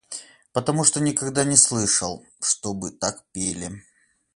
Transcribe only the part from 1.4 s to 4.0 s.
не слышал, чтобы так пели.